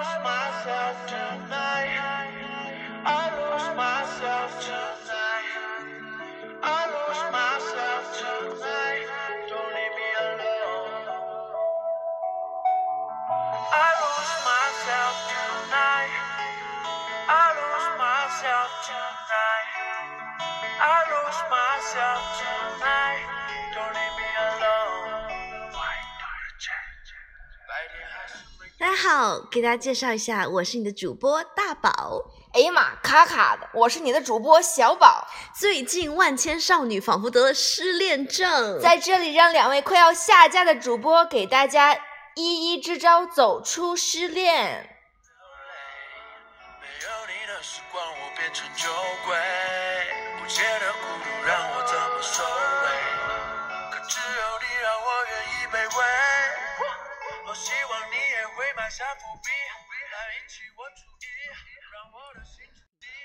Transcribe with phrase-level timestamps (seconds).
[0.00, 2.00] lose myself tonight.
[3.04, 5.52] I lose myself tonight.
[6.62, 9.06] I lose myself tonight.
[9.50, 11.04] Don't leave me alone.
[13.60, 16.16] I lose myself tonight.
[17.28, 19.70] I lose myself tonight.
[20.80, 22.69] I lose myself tonight.
[29.02, 32.22] 好，给大家介绍一下，我是你的主播大宝。
[32.52, 33.66] 哎呀妈，卡卡的！
[33.72, 35.26] 我是你的主播小宝，
[35.58, 41.98] 最近万千少女仿佛得了失恋症，在这里让两位快要下架的主播给大家
[42.34, 44.94] 一一支招，走出失恋。
[46.82, 48.90] 没有你的时光，我变成酒
[49.24, 49.34] 鬼，
[50.44, 52.90] 无解的孤独让我怎么收尾？
[53.92, 56.04] 可只有你让我愿意卑微。
[57.48, 58.14] 我希望你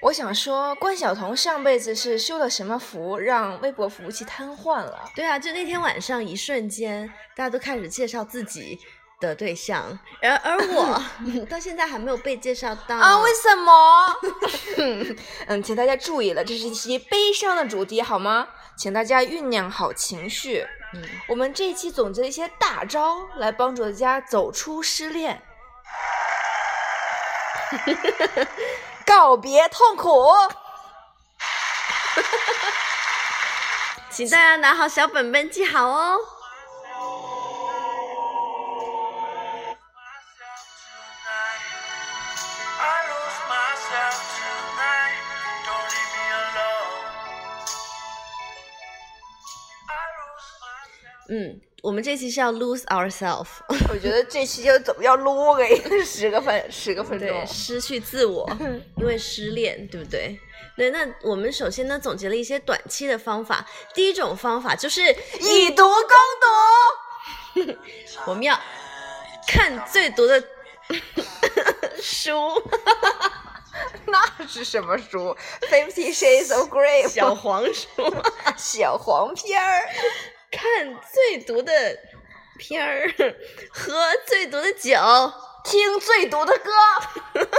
[0.01, 5.09] 我想说，关晓彤上辈子是修了什么福，让微博服务器瘫痪了？
[5.15, 8.79] 对啊，就那天晚上一瞬间，大家都开始介绍自己
[9.19, 11.01] 的对象，而而我
[11.49, 14.15] 到现在还没有被介绍到啊，为什么？
[15.47, 18.49] 嗯，请大家注意了，这是一期悲伤的主题，好吗？
[18.77, 20.67] 请大家酝酿好情绪。
[20.93, 25.41] 嗯我们这一期总结了一些大招，来帮助大家走出失恋，
[29.05, 30.33] 告别痛苦。
[34.09, 36.34] 请大家拿好小本本记好哦。
[51.29, 53.47] 嗯，我们这期是要 lose ourselves，
[53.89, 55.65] 我觉得这期就怎么要撸个
[56.03, 57.45] 十个分十个分钟对，。
[57.45, 58.49] 失去自我，
[58.97, 60.39] 因为失恋，对不对？
[60.77, 63.65] 对，那我们首先呢总结了一些短期的方法。
[63.93, 65.01] 第一种方法就是
[65.39, 65.83] 以毒
[67.55, 67.77] 攻毒，
[68.27, 68.59] 我们要
[69.47, 70.43] 看最毒的
[72.01, 72.61] 书，
[74.05, 75.35] 那是什么书
[75.71, 77.87] ？Fifty Shades of Grey 小黄书，
[78.57, 79.89] 小黄片儿。
[80.55, 81.71] 看最毒的
[82.57, 83.11] 片儿，
[83.71, 83.93] 喝
[84.25, 84.91] 最毒的酒。
[85.65, 86.71] 听最毒的歌，
[87.33, 87.49] 因为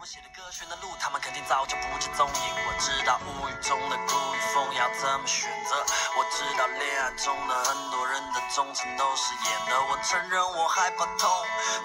[0.00, 2.32] 我写的歌选的路，他们肯定早就不知踪影。
[2.64, 5.76] 我知道无语中的苦与风要怎么选择，
[6.16, 9.76] 我知道恋爱中的很多人的忠诚都是演的。
[9.90, 11.28] 我承认我害怕痛，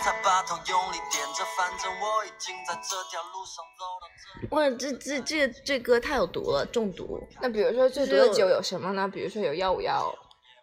[0.02, 3.97] 才把头用力点着，反正我已经在这条路上走。
[4.52, 9.08] 哇，这这这这歌太有毒了，中毒那比如说最毒的酒有什么呢？
[9.12, 10.14] 比如说有幺五幺，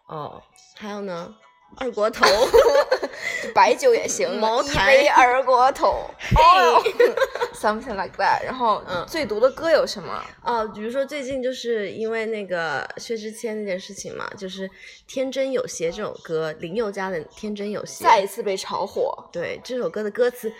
[0.07, 0.41] 哦。
[0.77, 1.33] 还有呢，
[1.77, 2.25] 二锅头。
[3.53, 6.83] 白酒也行，茅台杯二锅头， 哦，
[7.55, 8.43] something like that。
[8.43, 10.21] 然后嗯最毒的歌有什么？
[10.43, 14.67] 哦，比如说最近就是因为那个薛之谦那件事情嘛，就是
[15.07, 19.29] 《天真有邪》这首歌，林宥嘉的《天真有邪》，再一次被炒火。
[19.31, 20.51] 对这首歌的歌词，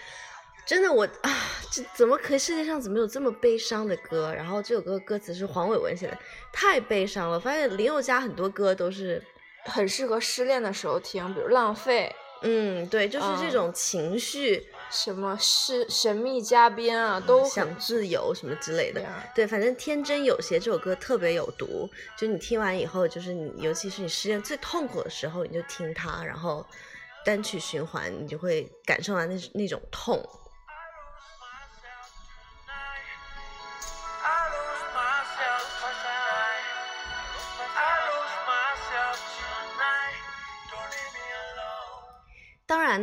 [0.65, 1.31] 真的我啊，
[1.71, 4.33] 这怎么可以世界上怎么有这么悲伤的歌？
[4.33, 6.17] 然后这首歌歌词是黄伟文写的，
[6.51, 7.39] 太悲伤了。
[7.39, 9.23] 发现林宥嘉很多歌都是，
[9.65, 14.57] 很适合失恋的时候听，比如《浪费嗯，对，就是这嗯种情绪，》，
[14.89, 19.01] 什么是神秘嘉宾啊，都想自由什么之类的
[19.35, 19.45] 对。
[19.45, 21.87] 反正《天真有邪》这首歌特别有毒，
[22.17, 26.65] 就你听完以后，就是你，尤其是你失恋最痛苦的时候，你就听它，然后
[27.23, 30.19] 单曲循环，你就会感受到那那种痛。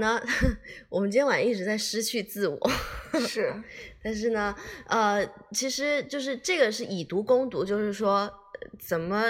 [0.03, 0.21] 呢，
[0.91, 2.71] 我们今天晚上一直在失去自我，
[3.27, 3.55] 是
[4.03, 4.55] 但是呢，
[4.87, 9.23] 呃，其实就是这个是以毒攻毒，就是说呃怎么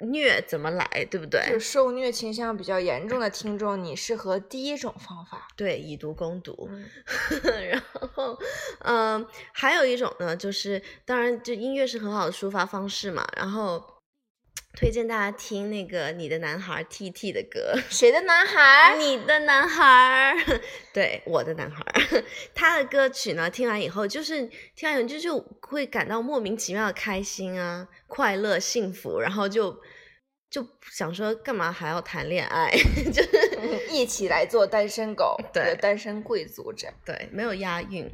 [0.00, 1.40] 虐怎么来，对不对？
[1.50, 5.48] 就受虐倾向比较严重的听众，你适合第一种方法。
[5.56, 6.68] 对，以毒攻毒。
[6.70, 6.84] 嗯
[7.68, 7.82] 然
[8.12, 8.38] 后，
[8.80, 13.26] 嗯、还有一种呢，就是当然，就音乐是很好的抒发方式嘛。
[13.36, 13.82] 然后，
[14.78, 17.74] 推荐大家听那个你的男孩 T T 的歌。
[17.90, 18.96] 谁的男孩？
[18.96, 20.32] 你的男孩，
[20.94, 21.84] 对，我的男孩，
[22.54, 29.76] 他的歌曲呢，听完以后，就是听完以后就就会感到莫名其妙的开心啊、快乐、幸福，然后就
[30.48, 32.70] 就想说，干嘛还要谈恋爱？
[33.12, 36.94] 就是一起来做单身狗，对单身贵族这样。
[37.04, 38.08] 对，没有押韵。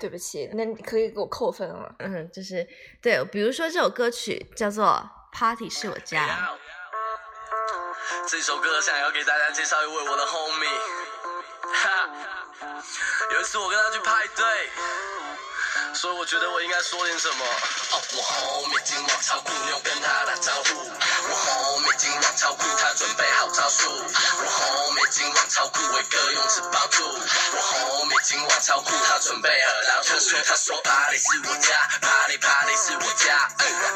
[0.00, 1.94] 对不起，那你可以给我扣分了。
[2.00, 2.66] 嗯，就是
[3.00, 4.84] 对，比如说这首歌曲叫做
[5.32, 6.20] 《Party 是我家》，
[8.28, 10.68] 这首歌想要给大家介绍一位我的 homie，
[13.32, 14.70] 有一次我跟他去派对，
[15.94, 17.44] 所以我觉得我应该说点什么。
[17.44, 20.90] 哦，我后面今晚超酷，你有跟他打招呼。
[21.28, 23.90] 我后面今晚超酷，他准备好招数。
[23.90, 27.02] 我后面今晚超酷，伟哥用纸包住。
[27.04, 30.12] 我后面今晚超酷，他准备喝到吐。
[30.14, 33.48] 他说他说 party 是我家，party party 是我家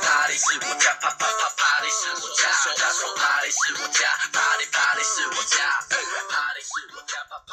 [0.02, 2.50] ，party 是我家，啪啪啪 party 是我家。
[2.76, 5.56] 他说 party 是我家，party party 是我家
[5.88, 7.51] ，party 是我家，啪啪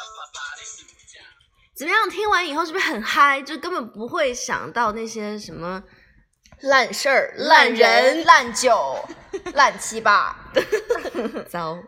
[1.80, 2.10] 怎么样？
[2.10, 3.40] 听完以后是不是很嗨？
[3.40, 5.82] 就根本不会想到那些什么
[6.60, 8.98] 烂事儿、烂人人、烂酒、
[9.54, 10.36] 烂七八。
[11.48, 11.78] 糟。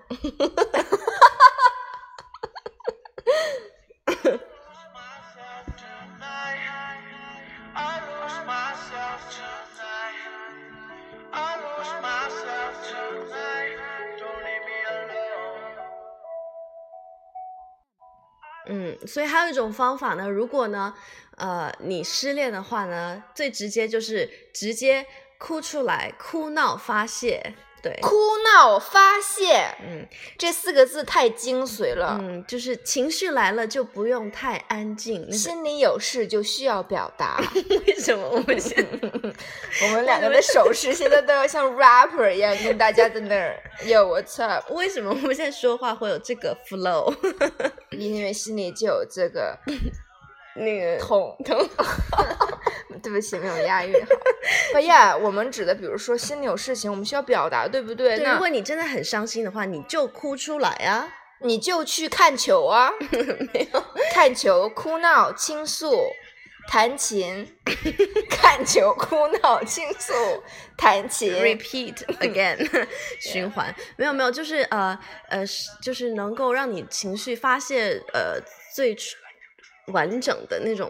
[11.35, 14.09] I myself tonight.
[18.67, 20.95] 嗯，所以还有一种方法呢，如果呢，
[21.37, 25.07] 呃，你失恋的话呢，最直接就是直接
[25.39, 27.55] 哭出来，哭闹发泄。
[27.83, 28.15] 对，哭
[28.45, 30.07] 闹发泄，嗯
[30.39, 32.17] 这四个字太精髓了。
[32.21, 35.33] 嗯，就是情绪来了就不用太安静。
[35.33, 37.43] 心里有事就需要表达。
[37.87, 39.09] 为什么我们现在
[39.83, 44.73] 我们两个的手势现在都要像 rapper 一样，跟大家在那儿 Yo what's up？
[44.73, 47.13] 为什么我们现在说话会有这个 flow？
[47.91, 49.59] 因为心里就有这个
[50.55, 51.69] 那个痛痛。
[53.01, 54.11] 对不起，没有押韵好。
[54.75, 58.17] 哎呀，我们指的，比如说心里有事情，我们需要表达，对不对？
[58.19, 61.09] 如果你真的很伤心的话，你就哭出来啊！
[61.41, 62.93] 你就去看球啊，
[63.53, 65.93] 没有，看球、哭闹、倾诉、
[66.69, 67.53] 弹琴，
[68.31, 70.13] 看球、哭闹、倾诉、
[70.77, 71.33] 弹琴。
[71.35, 72.87] repeat again
[73.21, 74.97] 循环，没有没有，就是呃
[75.29, 78.41] 呃，是就是能够让你情绪发泄呃
[78.75, 78.97] 最
[79.87, 80.89] 完整的那种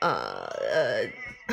[0.00, 1.04] 呃呃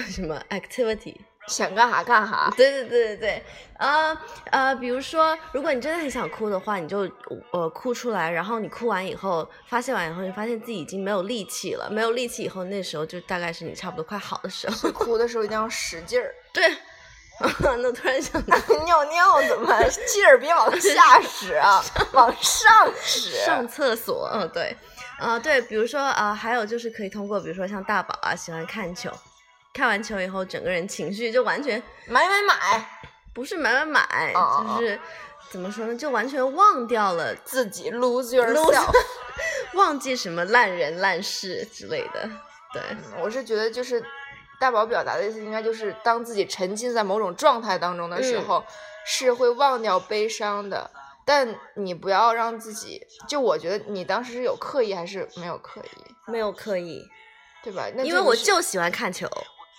[0.09, 1.15] 什么 activity。
[1.47, 2.53] 想干啥干啥。
[2.55, 3.43] 对对对对对，
[3.79, 4.15] 呃
[4.51, 7.09] 呃，比如说，如果你真的很想哭的话，你就
[7.51, 14.89] 呃哭出来，然后你哭完以后，发泄完以后，你发现自己已经没有力气了，没有力气以后，那时候就大概是你差不多快好的时候。
[14.93, 16.69] 哭的时候一定要使劲儿，对，
[17.81, 18.55] 那突然想到
[18.85, 23.31] 尿尿怎么办劲儿别往下使啊，往上使。
[23.43, 24.77] 上厕所，嗯，对，
[25.19, 29.09] 呃，对，比如说呃，还有就是可以通过，比如说像大宝啊，喜欢看球，
[29.79, 32.85] 看完球以后，整个人情绪就完全买买买，
[33.33, 34.33] 不是买买买，
[34.75, 34.99] 就是
[35.49, 38.93] 怎么说呢，就完全忘掉了，自己 lose yourself。
[39.75, 42.29] 忘记什么烂人烂事之类的，
[42.73, 42.81] 对，
[43.21, 44.03] 我是觉得就是
[44.59, 48.65] 大宝表达的意思，应该就是当自己沉浸在某种状态当中的时嗯候，
[49.05, 50.91] 是会忘掉悲伤的。
[51.23, 57.01] 但你不要让自己，就我觉得你当时是有刻意还是没有刻意，没有刻意，
[57.63, 57.85] 对吧？
[57.95, 59.29] 那因为我就喜欢看球，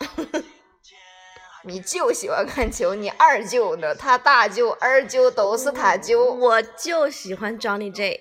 [1.64, 6.24] 你就喜欢看球，你二舅呢，他大舅、二舅都是他舅。
[6.24, 8.18] 我就喜欢张利杰。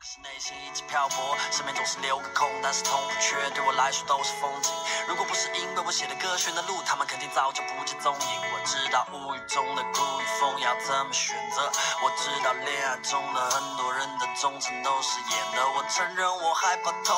[0.00, 4.72] 可是内心一直漂泊，身边总是留个空，但是痛不缺，对我来说都是风景。
[5.06, 8.28] 如果不是因为我写的歌选的路，他们肯定早就不见踪影。
[8.48, 11.70] 我知道乌云中的苦与风要怎么选择，
[12.00, 15.68] 我知道恋爱中的很多人的忠诚都是演的。
[15.76, 17.14] 我承认我害怕痛，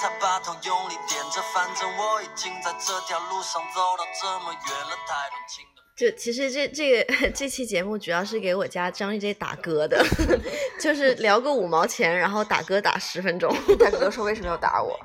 [0.00, 5.64] 才把头用力点着，反正我已经在这条路上走到这么远了，太多情
[5.96, 6.10] 的。
[6.10, 10.04] 就其实这这个 这期节目主要是给我家张丽 J 打歌的，
[10.78, 13.50] 就是聊个五毛钱，然后打歌打十分钟。
[13.78, 14.98] 大哥说为什么要打我？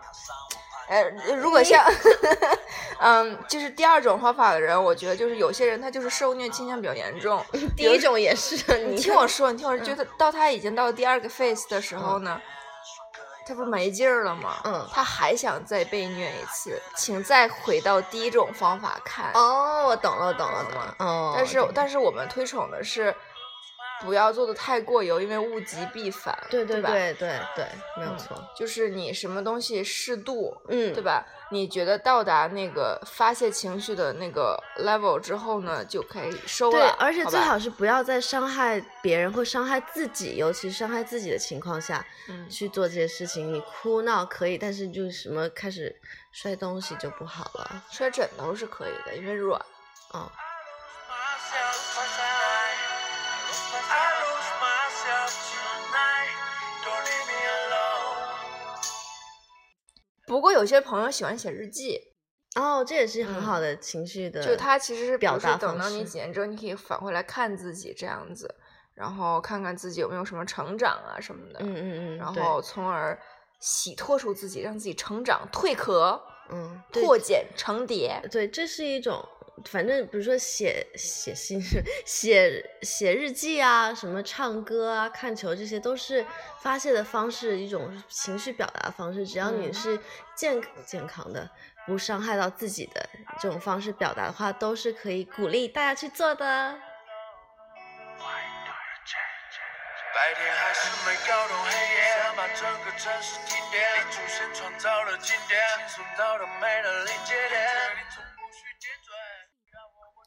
[0.89, 1.81] 呃，如果像，
[2.99, 7.41] 嗯，就是第二种方法的人，我觉得就是有些人他就是受虐倾向比较严重。
[7.77, 12.41] 第一种也是啊你你听我说，你听我说，就他到他已经到第二个 face 的时候呢，
[13.51, 14.61] 他不是没劲儿了吗？
[14.63, 19.29] 嗯他还想再被虐一次，请再回到第一种方法看。
[19.33, 20.95] 哦，我懂了，我懂了，懂了。
[20.99, 23.13] 哦，但是但是我们推崇的是
[24.01, 26.89] 不要做的太过油，因为物极必反，对对吧？
[26.89, 27.65] 对对对，
[27.97, 28.43] 没有嗯错。
[28.55, 31.25] 就是你什么东西适度，嗯，对吧？
[31.51, 43.53] 你觉得到达那个发泄情绪的那个 level 之后呢，就可以收对了。，而且最好是不要在伤害别人或伤害自己，尤其伤害自己的情况下嗯去做这些事情。
[43.53, 45.93] 你哭闹可以，但是就是什么开始
[46.31, 47.83] 摔东西就不好了。
[47.91, 49.59] 摔枕头是可以的，因为软。
[50.13, 50.31] 哦，
[60.27, 61.99] 不过有些朋友喜欢写日记，
[62.55, 63.41] 哦，这也是很嗯。
[63.41, 68.55] 好的情绪的，就他其实是表达等到你几年之后，你可以返回来看自己这样子，
[68.93, 73.19] 然后看看自己有没有什么成长啊什么的，嗯嗯嗯，然后从而
[73.59, 77.03] 洗脱出自己，让自己成长、蜕壳、嗯，对。
[77.03, 78.21] 破茧成蝶。
[78.31, 79.27] 对，这是一种，
[79.65, 81.61] 反正比如说写写信、
[82.05, 86.25] 写写日记啊，什么唱歌啊、看球，这些都是
[86.61, 89.25] 发泄的方式，一种情绪表达方式。
[89.25, 89.99] 只要你嗯是
[90.35, 91.49] 健健康的，
[91.85, 96.79] 不伤害到自己的这种方式表达的话，都是可以鼓励大家去做的。
[100.13, 108.30] 白天还是没搞懂黑夜，想把整个城市停电，你出现创造了经典，轻松到了没了临界点。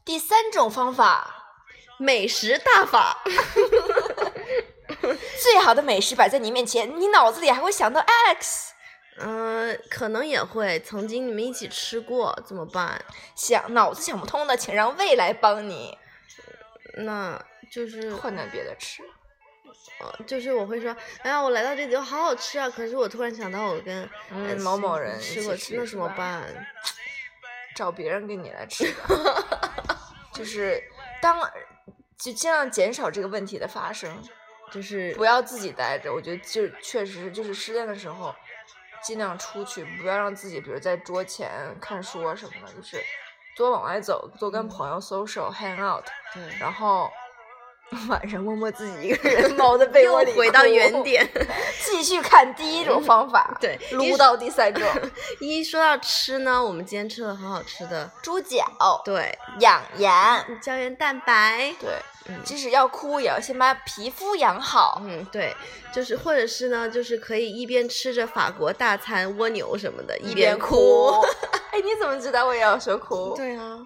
[0.04, 1.56] 第三种方法，
[1.99, 3.23] 美食大法，
[5.42, 8.68] 最好的美食摆在你面前，你脑子里还会想到 Alex，
[9.16, 13.02] 嗯、可能也会，曾经你们一起吃过，怎么办？
[13.34, 15.96] 想脑子想不通的，请让胃来帮你
[16.99, 17.42] 那
[17.73, 19.02] 就是换点别的吃。
[20.00, 22.68] 呃，就是我会说，哎呀，我来到这里好好吃啊！
[22.68, 24.06] 可是我突然想到我跟
[24.61, 26.42] 某某人吃过，吃那怎么办？
[27.75, 28.92] 找别人给你来吃的
[30.34, 30.82] 就是
[31.22, 31.40] 当
[32.18, 34.22] 就尽量减少这个问题的发生，
[34.70, 36.12] 就是不要自己待着。
[36.12, 38.34] 我觉得就确实就是失恋的时候，
[39.02, 41.50] 尽量出去，不要让自己比如在桌前
[41.80, 43.02] 看书啊什么的，就是
[43.56, 47.10] 多往外走，多跟朋友 social hang out，对，然后。
[48.08, 51.28] 晚上默默自己一个人猫在被窝里又回到原点。
[51.84, 54.82] 继续看第一种方法， 对撸到第三种
[55.38, 58.66] 一说到吃呢，我们今天吃了很好吃的，猪脚、
[59.04, 60.10] 对，养颜，
[60.60, 61.90] 胶原蛋白，对，
[62.26, 65.00] 嗯即使要哭，也要先把皮肤养好。
[65.04, 65.54] 嗯，对，
[65.92, 71.12] 就是或者是呢，就是可以一边吃着法国大餐蜗牛什么的，一边哭。
[71.70, 73.34] 哎，你怎么知道我也要说哭？
[73.36, 73.78] 对啊，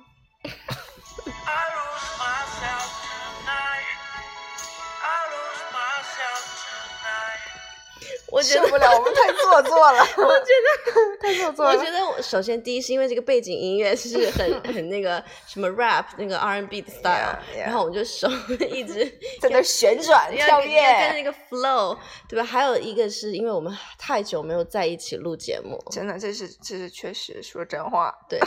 [8.30, 10.00] 我受不了，我们太做作了。
[10.16, 11.70] 我觉得 太做作了。
[11.70, 17.60] 我觉得我首先第一是因为这个背景音乐是很 很那个什么 rap 那个 R&B 的 style，、Yeah, yeah.
[17.60, 18.28] 然后我就手
[18.70, 19.04] 一直
[19.40, 21.96] 在那旋转要跳跟要跟那，个 flow，
[22.28, 22.44] 对吧？
[22.44, 28.14] 还有一个是因为我们太久没有在一起录节目，真的，这是这是确实说真话。
[28.28, 28.38] 对，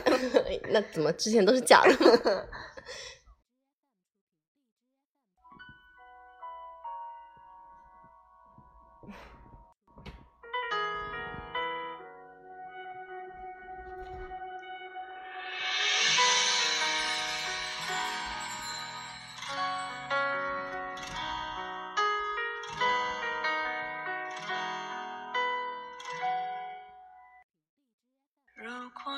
[0.70, 2.48] 那怎么之前都是假的？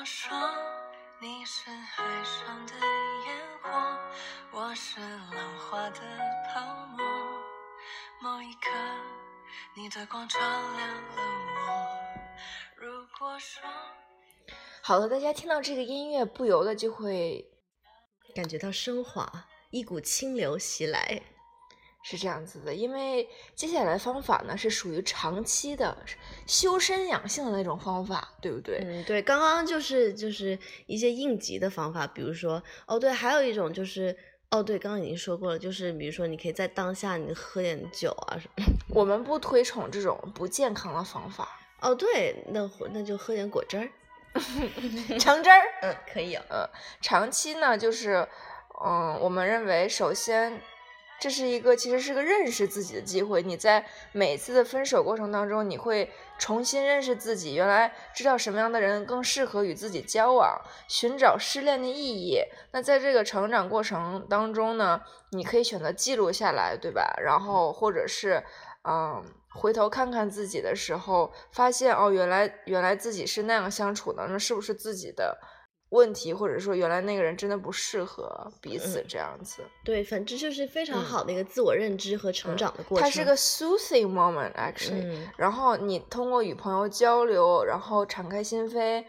[0.04, 0.36] 说
[1.18, 3.70] 你是海上的烟火，
[4.52, 6.00] 我是浪花的
[6.46, 7.02] 泡沫，
[8.20, 8.68] 某一刻
[9.74, 11.22] 你的光照亮了
[11.56, 12.36] 我。
[12.76, 13.62] 如果说
[14.82, 17.50] 好了，大家听到这个音乐，不由得就会
[18.34, 21.22] 感觉到升华，一股清流袭来。
[22.06, 25.96] 是这样子的，因为接下来方法呢是属于长期的
[26.46, 28.78] 修身养性的那种方法，对不对？
[28.84, 34.14] 嗯，对，刚刚就是就是一些应急的方法，比如说，哦，对，还有一种就是，
[34.50, 38.64] 哦，对，刚刚已经说过了，就是比如说，你可以在当下你喝点酒啊什么。
[38.94, 41.48] 我们不推崇这种不健康的方法，
[41.80, 43.88] 哦，对，那那就喝点果汁儿。
[45.18, 45.62] 橙汁儿。
[45.80, 46.44] 嗯，可以啊。
[46.50, 46.68] 嗯，
[47.00, 48.28] 长期呢，就是，
[48.84, 50.60] 嗯，我们认为，首先，
[51.20, 53.42] 这是一个其实是个认识自己的机会。
[53.42, 62.40] 你在每次的分手过程当中，你会重新认识自己，原来知道什么样的人更适合与自己交往，寻找失恋的意义。
[62.72, 67.14] 那在这个成长过程当中呢，你可以选择记录下来，对吧？
[67.22, 68.44] 然后或者是，
[68.82, 69.24] 嗯。
[69.56, 75.38] 回头看看自己的时候，发现哦，原来原来自己是那样相处的，那是不是自己的
[75.94, 79.62] 问题，或者说原来那个人真的不适合彼此嗯这样子？
[79.84, 83.04] 对，反正就是非常嗯好的一个自我认知和成长的过程。
[83.04, 89.04] 它是个 soothing moment actually，、嗯，然后你通过与朋友交流，然后敞开心扉，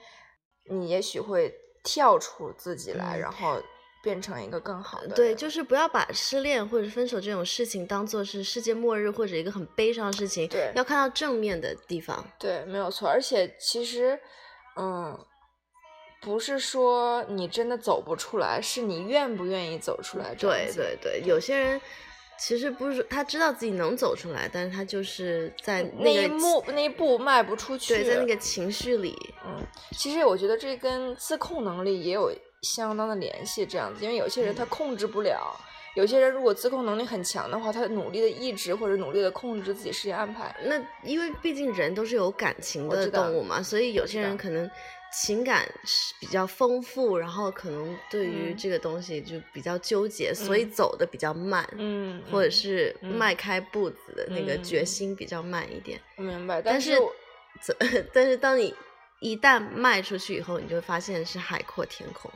[0.69, 3.61] 你也许会跳出自己来，嗯然后
[4.03, 5.15] 变成一个更好的。
[5.15, 12.23] 对，就是不要把失恋或者分手这种事情当做是世界末日或者一个很悲伤的事情，对要看到正面的地方。
[12.37, 13.09] 对，没有错。
[13.09, 14.19] 而且其实，
[14.75, 15.17] 嗯，
[16.25, 20.33] 不是说你真的走不出来，是你愿不愿意走出来。
[20.33, 21.79] 对对对，有些人
[22.39, 27.93] 其实不是他知道自己能走出来，但是他就是在那一个幕那一步迈不出去。
[27.93, 29.15] 对，在那个情绪里，
[29.45, 35.55] 嗯，其实我觉得这跟自控能力也有相当的联系，这样子，因为有些人他控制不了，
[35.95, 40.55] 有些人如果自控能力很强的话，他努力的抑制或者努力的控制自己时间安排。
[40.63, 44.67] 那因为毕竟人都是有感情的动物嘛，所以有些人可能
[45.21, 55.99] 情感是比较丰富，然后可能对于嗯这个东西就比较纠结，所以嗯走的比较慢，嗯，或者嗯是嗯迈开步子的那个决嗯心比较慢一点。
[56.17, 56.97] 明白，但是
[57.61, 57.73] 是
[58.13, 58.75] 但是当你
[59.21, 62.29] 一旦迈出去以后，你就会发现是海阔天空。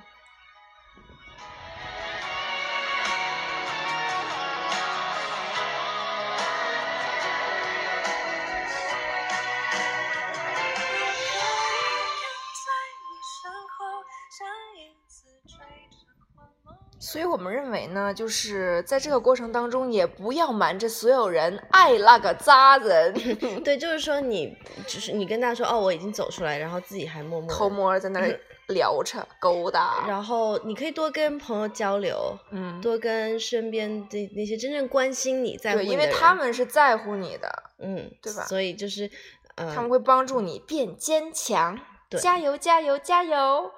[17.39, 23.13] 们认为呢，就是在这个过程当中，也不要瞒着所有人爱那个渣人，
[23.63, 24.55] 对，就是说你
[24.85, 39.09] 就是你跟他说哦，我已经走出来，然后自己还默默偷摸在那儿聊着勾搭，然后你可以多跟朋友交流，嗯，多跟身边的那些真正关心你、在乎对，你的人，因为他们是在乎你的，嗯，对吧所以就是，
[39.55, 41.79] 呃，他们会帮助你变坚强，
[42.09, 42.19] 对。
[42.21, 43.71] 加油加油加油，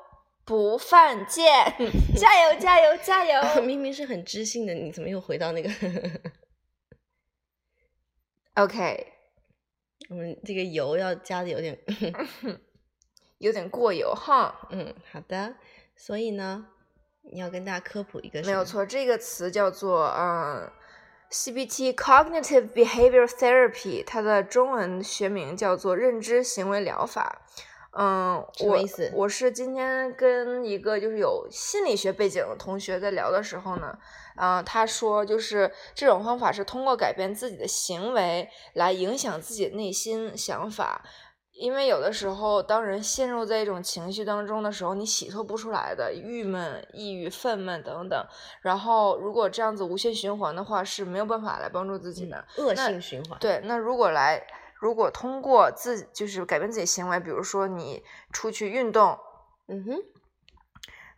[0.51, 1.47] 不犯贱，
[2.13, 5.69] 加油加油加油 明明是很知性的，你怎么又回到那个？
[8.55, 9.13] OK，
[10.09, 11.79] 我们这个油要加的有点，
[13.37, 14.67] 有点过油哈。
[14.71, 15.55] 嗯，好的。
[15.95, 16.67] 所以呢，
[17.31, 20.69] 你要跟大家科普一个，没有，错，这个词叫做嗯
[21.31, 27.43] ，CBT Cognitive Behavior Therapy，它的中文学名叫做认知行为疗法。
[27.97, 28.77] 嗯，我
[29.13, 33.97] 我是今天跟一个就是有心理学背景的同学在聊的时候呢，
[34.35, 41.03] 啊、他说就是这种方法是通过改变自己的行为来影响自己的内心想法。
[41.53, 48.25] 因为有的时候，当人陷入在一种情绪当中的时候，你洗脱不出来的郁闷、抑郁、愤懑等等。
[48.61, 52.43] 然后，如果这样子无限循环的话，是没有办法来帮助自己的。
[52.57, 54.41] 恶性循环，对，那如果来，
[54.81, 59.15] 如果通过自就是改变自己行为，比如说你出去运动，
[59.67, 60.01] 嗯哼，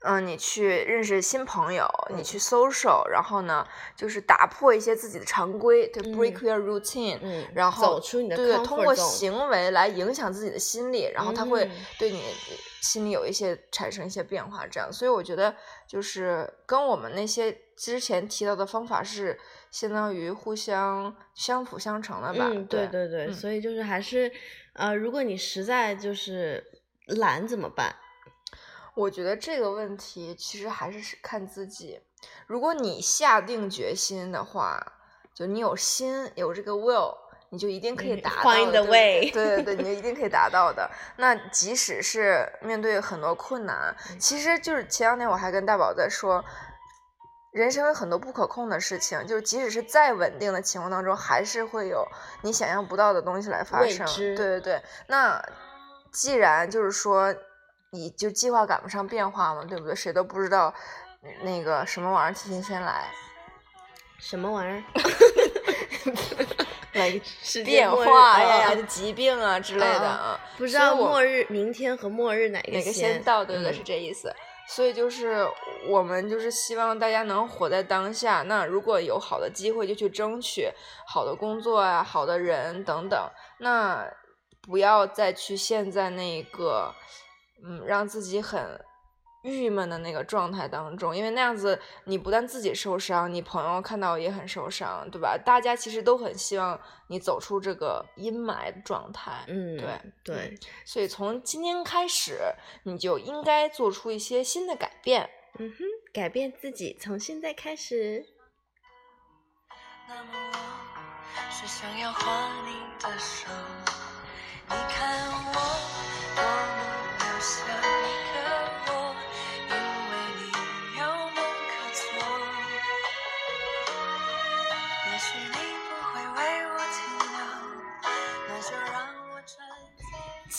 [0.01, 2.23] 嗯，你去认识新朋友，你嗯。
[2.25, 6.11] 去 social，然后呢，就是打破一些自己的常规，对、嗯。
[6.11, 11.71] b r e a k your routine，、嗯，然后走出你的对通过行为来影响自己的心理，然后他会嗯。
[11.97, 12.21] 对你
[12.81, 15.55] 心里有一些产生一些变化，这样，所以我觉得
[15.87, 19.39] 就是跟我们那些之前提到的方法是
[19.73, 22.47] 相当于互相相辅相成了吧？
[22.51, 24.31] 嗯，对对对所以就是还是，
[24.73, 26.63] 呃，如果你实在就是
[27.07, 27.95] 懒怎么办？
[28.93, 31.99] 我觉得这个问题其实还是是看自己。
[32.45, 34.79] 如果你下定决心的话，
[35.33, 37.17] 就你有心有这个 will，
[37.49, 38.49] 你就一定可以嗯达到的。
[38.51, 40.87] find 对 the way 对对对，你就一定可以达到的。
[41.17, 46.45] 那即使是面对很多困难，嗯其实就是前两天我还跟大宝在说。
[47.53, 52.05] 人生有很多不可控的事情，就是即使是再稳定的情况当中，还是会有
[52.41, 54.05] 你想象不到的东西来发生。
[54.35, 55.41] 对对对，那
[56.11, 57.33] 既然就是说，
[57.91, 59.95] 你就计划赶不上变化嘛，对不对？
[59.95, 60.73] 谁都不知道
[61.43, 63.05] 那个什么玩意儿提前先来，
[64.17, 64.83] 什么玩意儿？
[66.93, 73.71] 来个世界变化呀、啊疾病啊之类的啊，不知道末日明天和末日哪个哪个先先到，对不对？
[73.71, 74.31] 嗯是这意思。
[74.67, 75.45] 所以就是
[75.87, 78.43] 我们就是希望大家能活在当下。
[78.43, 80.69] 那如果有好的机会，就去争取
[81.07, 83.29] 好的工作啊、好的人等等。
[83.59, 84.05] 那
[84.61, 86.93] 不要再去陷在那个
[87.63, 88.79] 嗯让自己很
[89.43, 95.37] 郁闷的那个状态当中，因为那样子你不但自己受伤，你朋友看到也很受伤，对吧？
[95.37, 99.43] 大家其实都很希望你走出这个阴霾的状态。
[99.47, 102.39] 嗯，对对，所以从今天开始，
[102.83, 105.29] 你就应该做出一些新的改变。
[105.59, 108.25] 嗯哼，改变自己，从现在开始。
[110.07, 113.47] 那么我是想要画你的手，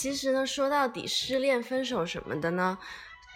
[0.05, 2.77] 其实呢，说到底，失恋、分手什么的呢，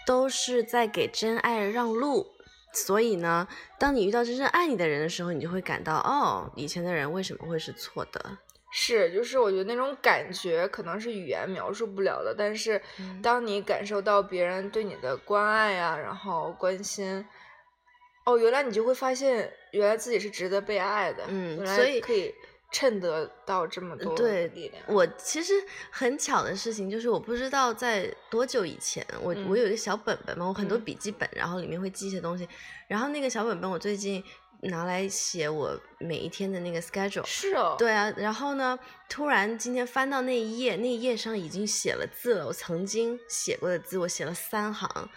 [0.06, 2.28] 都是在给真爱让路。
[2.72, 3.48] 所以呢，
[3.80, 8.38] 当你遇到真正爱你的人的时候，你就会感到，哦，以前的人为什么会是错的？
[8.72, 17.26] 是，就是我觉得那种感觉可能是语言描述不了的，但是嗯当你感受到别人对你的关爱啊，然后关心，
[18.28, 22.32] 哦，原来你就会发现，原来自己是值得被爱的，嗯原来所以可以
[22.72, 24.84] 衬得到这么多对力量。
[24.88, 25.54] 我其实
[25.90, 32.48] 很巧的事情就是，我不知道在多久以前，我、嗯我有一个小本本嘛，我很多嗯笔记本，然后里面会记一些东西。
[32.88, 34.24] 然后那个小本本，我最近
[34.64, 37.26] 拿来写我每一天的那个 schedule。
[37.26, 38.78] 是哦，，对啊，然后呢，
[39.08, 45.10] 突然今天翻到那一页，那一页上已经写了字了，我曾经写过的字，我写了三行，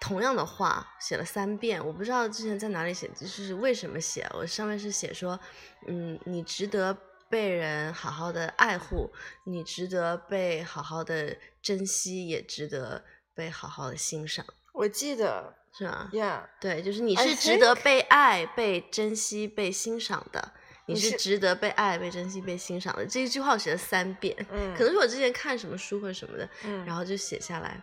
[0.00, 5.38] 同样的话写了三遍，我不知道之前在哪里写，就是为什么写，我上面是写说，
[5.86, 6.96] 嗯，你值得
[7.28, 9.10] 被人好好的爱护，
[9.44, 13.04] 你值得被好好的珍惜，也值得
[13.34, 20.52] 被好好的欣赏，我记得是吧？，Yeah，对，就是你是值得被爱、被珍惜、被欣赏的。
[20.86, 23.06] 你是你是值得被爱、被珍惜、被欣赏的。
[23.06, 27.82] 这一句话我写了三遍，嗯，可能是我之前看什么书或者什么的，嗯，然后就写下来，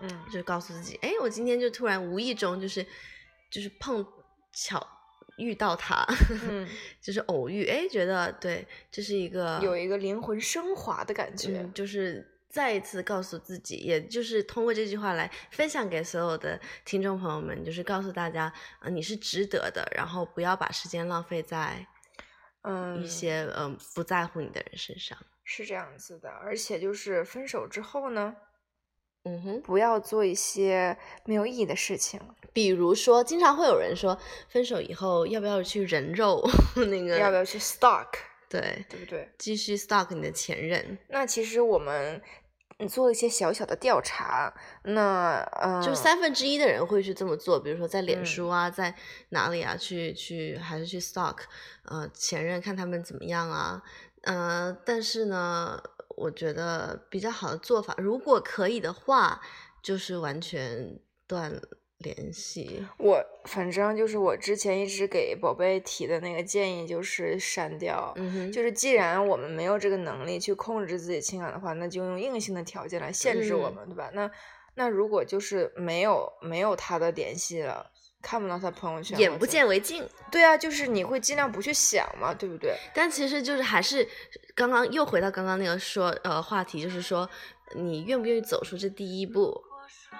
[0.00, 0.24] 嗯。
[0.32, 2.84] 就告诉自己，哎，我今天就突然无意中就是
[3.50, 4.06] 就是碰
[4.52, 4.84] 巧
[5.38, 6.04] 遇到他，
[6.48, 6.68] 嗯，
[7.00, 21.86] 就是偶遇，哎，觉得对，这是一个有一个灵魂升华的感觉嗯，，就是再一次告诉自己，也就是通过这句话来分享给所有的听众朋友们，就是告诉大家，呃，你是值得的，然后不要把时间浪费在
[22.62, 25.16] 嗯，一些嗯、呃不在乎你的人身上。
[25.44, 28.36] 是这样子的，而且就是分手之后呢，
[29.24, 32.18] 嗯哼，不要做一些没有意义的事情，
[32.52, 36.42] 比如说，经常会有人说，分手以后要不要去人肉
[36.88, 37.18] 那个？
[37.18, 38.08] 要不要去 stalk，
[38.48, 39.30] 对，对不对？
[39.38, 42.20] 继续 stalk 你的前任，那其实我们
[42.78, 44.54] 嗯做了一些小小的调查，
[44.84, 45.94] 那呃，就。
[45.94, 48.24] 三分之一的人会去这么做，比如说在脸嗯。
[48.24, 48.94] 书啊，在
[49.28, 51.36] 哪里啊，去去还是去 stalk，
[51.84, 53.82] 呃，前任看他们怎么样啊，
[54.22, 55.78] 呃，但是呢，
[56.20, 59.40] 我觉得比较好的做法，如果可以的话，
[59.82, 61.50] 就是完全断
[61.96, 62.86] 联系。
[62.98, 68.14] 我反正就是我之前一直给宝贝提的那个建议就是删掉。
[68.52, 74.10] 就是既然我们没有这个能力去控制自己情感的话，那就用硬性的条件来限制我嗯们，对吧？
[74.12, 74.30] 那
[74.74, 77.90] 那如果就是没有没有他的联系了，
[78.22, 80.06] 看不到他朋友圈，眼不见为净。
[80.30, 82.76] 对啊，就是你会尽量不去想嘛，对不对？
[82.94, 84.06] 但其实就是还是
[84.54, 87.28] 刚刚又回到刚刚那个说呃话题，就是说
[87.74, 89.64] 你愿不愿意走出这第一步？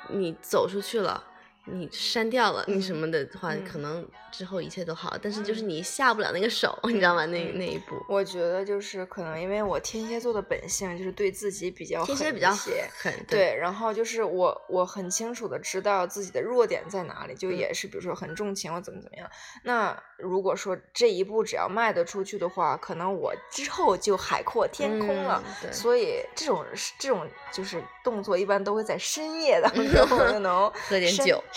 [0.08, 1.22] 你走出去了，
[1.66, 5.16] 你删掉了你什么的话，嗯可能之后一切都好。
[5.20, 7.26] 但是就是你下不了那个手，你知道吗？
[7.26, 12.50] 那嗯那一步，我觉得就是可能因为我天蝎座的本性就是对自己比较狠天蝎比较。
[12.54, 19.30] 狠，对，然后就是我我很清楚的知道自己的弱点在哪里，就嗯也是比如说很重情或怎么怎么样。
[19.64, 25.42] 那如果说这一步只要迈得出去的话，可能我之后就海阔天空了。
[25.46, 26.64] 嗯对所以这种
[26.98, 31.49] 这种就是动作一般都会在深夜当中 就能喝点酒删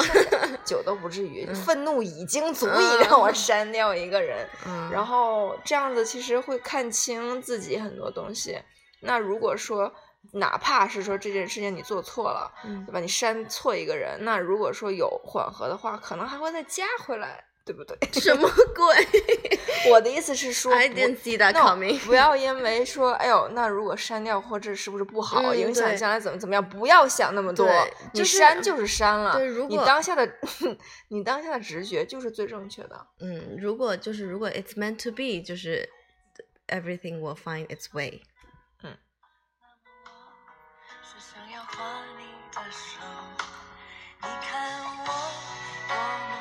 [0.65, 4.47] 酒都不至于，嗯愤怒已经足以让我删掉一个人。
[4.65, 8.59] 嗯，然后这样子其实会看清自己很多东西。
[9.01, 9.93] 那如果说
[10.31, 12.99] 哪怕是说这件事情你做错了，嗯对吧？
[12.99, 17.97] 你删错一个人，那如果说有缓和的话，可能还会再加回来，对不对？
[18.19, 18.95] 什么鬼
[19.91, 21.97] 我的意思是说？I 不 didn't see that coming。
[22.05, 26.67] 不要因为说，哎呦，那如果删掉或者是不是不好，嗯影响将来怎么怎么样？
[26.69, 27.67] 不要想那么多，
[28.13, 29.33] 你就是删就是删了。
[29.37, 30.29] 对如果你当下的
[31.09, 33.07] 你当下的直觉就是最正确的。
[33.19, 35.87] 嗯，如果就是如果 it's meant to be，就是
[36.67, 38.21] everything will find its way。
[41.01, 42.99] 说想要画你的手，
[44.21, 45.05] 你看我
[45.87, 46.32] 多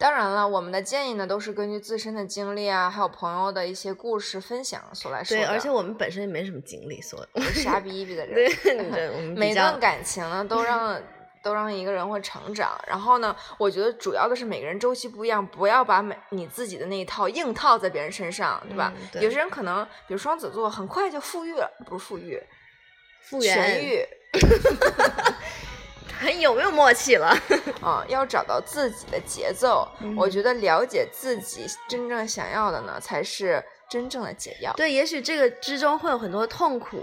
[0.00, 8.48] 当然了，我们的建议呢都是根据自身的经历啊，还有朋友的一些故事分享所来说对，而且我们本身也没什么经历，所以傻逼逼的人，对
[8.90, 10.98] 对，我 们每较段感情呢都让
[11.42, 12.82] 都让一个人会成长。
[12.86, 18.90] 然后呢，我觉得主要的是每个人周期不一样，不要把每你自己的那一套硬套在别人身上，对吧？
[18.96, 22.42] 嗯对有些人可能，比如双子座，很快就富裕了，不是富裕，
[23.20, 24.06] 复原痊愈。
[26.20, 27.34] 还 有没有默契了？
[27.80, 29.88] 啊、 要找到自己的节奏。
[30.16, 34.70] 我嗯觉得了解自己真正想要的呢，才是真正的解药。
[34.74, 37.02] 对，也许这个之中会有很多痛苦，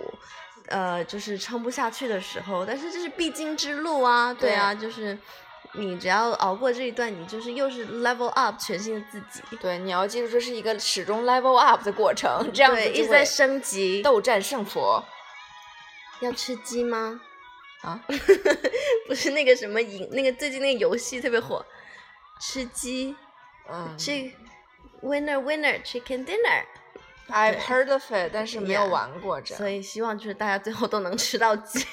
[0.68, 5.18] 呃，就是撑不下去的时候，但是这是必经之路啊，对啊，就是
[5.74, 14.04] 你只要熬过这一段，你就是又是 level up 全新的自己，对，你要记住，这是一个始终 level up 的过程，这样子，一就直在升级。
[14.04, 15.04] 斗战胜佛
[16.20, 17.20] 要吃鸡吗？
[17.82, 18.04] 啊！
[19.08, 21.66] 不是那个什么赢，那个最近那个游戏特别火，
[22.42, 23.16] 吃鸡，
[23.70, 24.34] 嗯这
[25.02, 26.64] winner winner chicken dinner。
[27.30, 29.56] ，I've heard of it，但是没有玩过这。
[29.56, 31.86] 所以希望就是大家最后都能吃到鸡。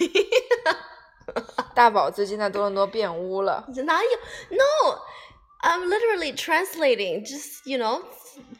[1.74, 4.10] 大宝最近在多伦多变污了，哪有
[4.50, 7.26] ？No，I'm literally translating.
[7.26, 8.02] Just you know,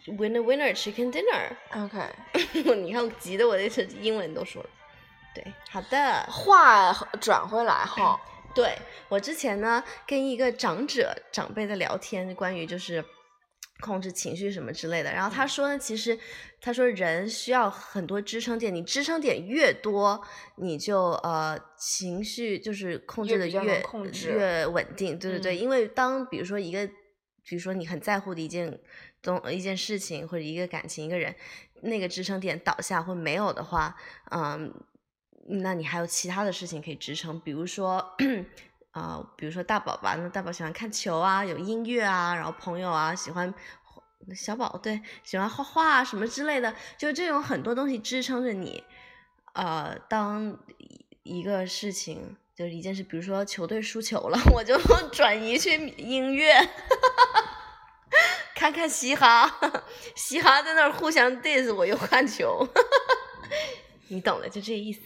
[0.06, 1.56] winner winner chicken dinner.
[1.72, 1.98] OK，
[2.74, 4.68] 你看急的我这英文都说了。
[5.34, 6.22] 对，好的。
[6.30, 8.20] 话转回来哈，
[8.54, 13.04] 对我之前呢，跟一个长者长辈的聊天，关于就是
[13.80, 15.12] 控制情绪什么之类的。
[15.12, 16.18] 然后他说呢，其实
[16.60, 20.22] 他说人需要很多支撑点，你支撑点越多，
[20.56, 25.18] 你就呃情绪就是控制的越控制越稳定。
[25.18, 26.86] 对对对，嗯因为当比如说一个，
[27.44, 28.78] 比如说你很在乎的一件
[29.20, 31.34] 东一件事情或者一个感情一个人，
[31.82, 33.96] 那个支撑点倒下或没有的话，
[34.30, 34.72] 嗯，
[35.48, 38.14] 那你还有其他的事情可以支撑，比如说。
[38.94, 43.52] 啊、比如说大宝吧，那大宝喜欢看球啊，有音乐啊，然后朋友啊喜欢
[44.32, 48.84] 小宝对喜欢画画啊什么之类的，就这种很多东西支撑着你。
[49.54, 54.78] 呃，当一一个事情就是一件事，比如说球队输球了， 我就
[55.10, 56.54] 转移去音乐，
[58.54, 59.52] 看看嘻哈，
[60.14, 62.64] 嘻哈在那儿互相 diss，我又看球，
[64.06, 65.00] 你懂的，就这意思。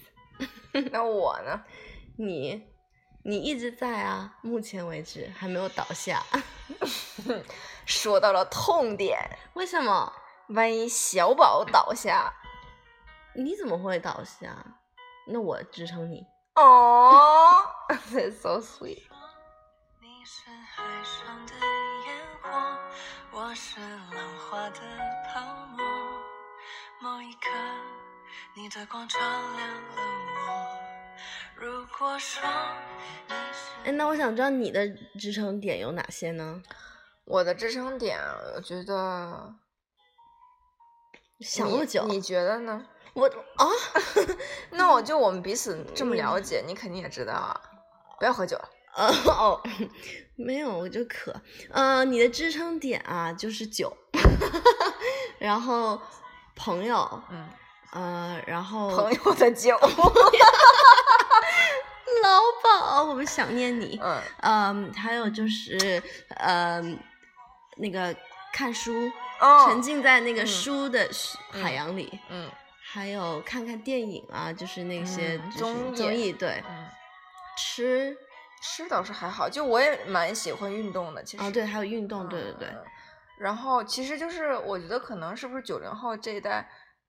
[0.93, 1.64] 那我呢？
[2.17, 2.67] 你
[3.25, 6.23] 你一直在啊，目前为止还没有倒下，
[7.87, 9.19] 说到了痛点，
[9.55, 10.12] 为什么？
[10.49, 12.33] 万一小宝倒下，
[13.35, 14.81] 你怎么会倒下？
[15.27, 16.25] 那我支撑你。
[16.55, 17.64] 哦，
[18.11, 19.03] that's so sweet。
[20.01, 21.53] 你是海上的
[22.07, 22.79] 烟火，
[23.33, 24.81] 我是浪花的
[25.33, 25.41] 泡
[25.77, 25.85] 沫。
[27.01, 27.51] 某一刻，
[28.55, 30.03] 你的光照亮了
[30.47, 30.79] 我。
[31.57, 32.43] 如果说
[33.29, 34.88] 你是哎，那我想知道你的
[35.19, 36.62] 支撑点有哪些呢？
[37.25, 38.19] 我的支撑点，
[38.55, 39.55] 我觉得
[41.41, 42.87] 想那么久，你你觉得呢？
[43.14, 43.67] 我啊，
[44.71, 47.61] 那我就我们彼此这么了解，你肯定也知道啊。
[48.19, 48.69] 不要喝酒了。
[48.95, 49.61] 呃哦，
[50.37, 51.35] 没有，我就渴。
[51.71, 53.97] 呃，你的支撑点啊，就是酒，
[55.38, 56.01] 然后
[56.57, 57.49] 朋友，嗯，
[57.92, 59.79] 呃，然后朋友的酒。
[62.22, 63.98] 老宝，我们想念你。
[64.03, 66.03] 嗯嗯，还有就是，
[66.37, 66.98] 嗯，
[67.77, 68.14] 那个
[68.53, 71.05] 看书，哦沉浸在那个嗯书的
[71.55, 72.51] 嗯海洋里，嗯
[72.83, 76.88] 还有看看电影啊，就是那些综艺综艺，对，嗯，
[77.57, 78.16] 吃
[78.61, 81.44] 吃倒是还好，就我也蛮喜欢运动的，其实。
[81.44, 82.85] 啊，对，还有运动，对对对，嗯
[83.38, 86.68] 然后其实就是我觉得可能是不是九零后这一代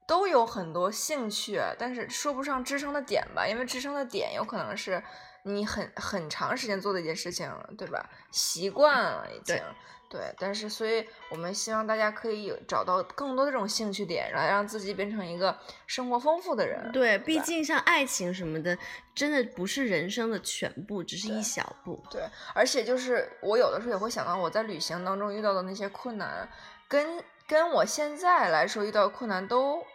[0.10, 5.02] 都有很多兴趣，但是说不上支撑的点吧，因为支撑的点有可能是
[5.44, 8.10] 你很很长时间做的一件事情，对吧？
[8.32, 9.56] 习惯了已经。
[9.56, 9.64] 对
[10.10, 16.92] 对，但是所以我们希望大家可以有找到更多的这种兴趣点，然后让自己变成一个生活丰富的人。
[16.92, 18.76] 对，毕竟像爱情什么的，
[19.14, 22.04] 真的不是人生的全部，只是一小步。
[22.10, 22.24] 对，
[22.56, 26.50] 而且就是我有的时候也会想到我在旅行当中遇到的那些困难，
[26.88, 29.86] 跟跟我现在来说遇到的困难都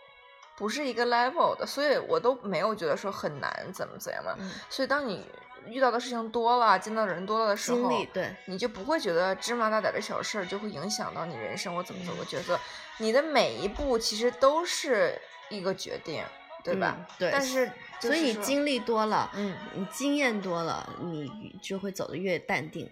[0.57, 4.35] 不是一个 level 的，所以我都没有觉得说很难怎么怎样嘛。
[4.39, 5.27] 嗯，所以当你
[5.67, 12.59] 遇到的事情多了，见到的人多了的时候，经历对，你就不会觉得芝麻大点儿的小事儿就会影响到你人生我怎么怎么角色。
[12.99, 16.25] 你的每一步其实都是一个决定，
[16.63, 16.97] 对吧？
[16.99, 17.67] 嗯对但是、
[17.99, 22.89] 就所以你经历多了，嗯你经验多了，你就会走得越淡定。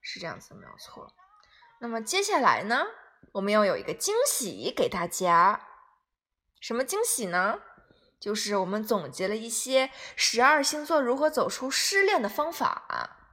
[0.00, 1.12] 是这样子，没有错。
[1.78, 2.84] 那么接下来呢，
[3.32, 5.60] 我们要有一个惊喜给大家。
[6.64, 7.60] 什么惊喜呢？
[8.18, 13.23] 就是我们总结了一些十二星座如何走出失恋的方法。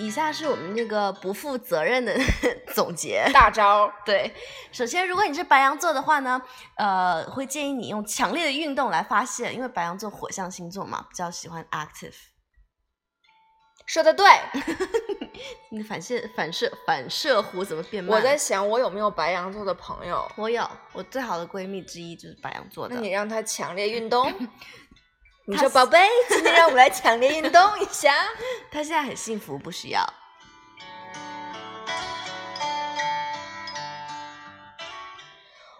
[0.00, 2.18] 以下是我们这个不负责任的
[2.74, 3.28] 总结。
[3.34, 4.34] 大招，对，
[4.72, 6.40] 首先，如果你是白羊座的话呢，
[6.76, 12.14] 呃，会建议你用强烈的运动来发泄，因为白羊座火象星座嘛，比较喜欢 active。
[13.86, 14.26] 说的对。
[15.70, 18.16] 你的反射、反射、反射弧怎么变慢？
[18.16, 20.26] 我在想，我有没有白羊座的朋友？
[20.36, 22.94] 我有，我最好的闺蜜之一就是白羊座的。
[22.94, 24.32] 那你让她强烈运动。
[25.46, 25.98] 你说，宝贝，
[26.28, 28.14] 今天让我们来强烈运动一下。
[28.70, 30.06] 他现在很幸福，不需要。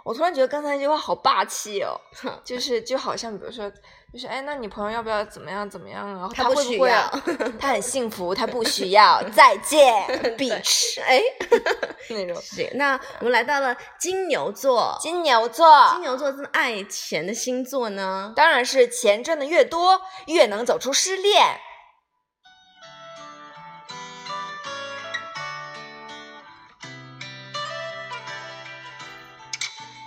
[0.02, 1.94] 我突然觉得刚才那句话好霸气哦，
[2.42, 3.70] 就是就好像比如说，
[4.12, 6.28] 就是哎，那你朋友要不要怎么样怎么样啊？
[6.34, 7.08] 他不需会不会啊？
[7.60, 9.94] 他很幸福，他不需要， 再见
[10.36, 11.22] ，bitch，哎，
[12.10, 12.42] 那种。
[12.42, 12.68] 是。
[12.74, 18.32] 那我们来到了金牛座，金牛座，金牛座这么爱钱的星座呢？
[18.34, 21.60] 当然是钱挣的越多，越能走出失恋。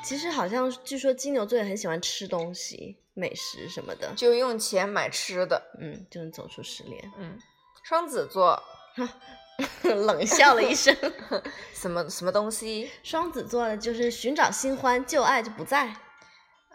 [0.04, 5.62] 其实好像据说金牛座也很喜欢吃东西、美食什么的，就用钱买吃的。
[5.80, 7.12] 嗯，就能走出失恋。
[7.18, 7.38] 嗯，
[7.84, 8.62] 双子座
[9.84, 10.96] 冷笑了一声。
[11.74, 12.90] 什么什么东西？
[13.04, 15.96] 双子座呢，就是寻找新欢，旧爱就不在，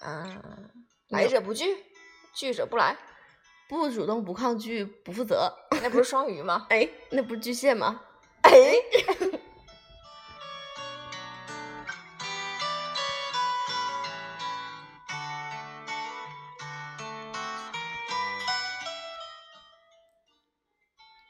[0.01, 0.71] 嗯，
[1.09, 1.85] 来者不拒，
[2.35, 2.97] 拒者不来。
[3.69, 5.53] 不主动、不抗拒、不负责。
[5.83, 6.67] 那不是双鱼吗？
[6.71, 8.01] 哎，那不是巨蟹吗？
[8.41, 8.53] 哎，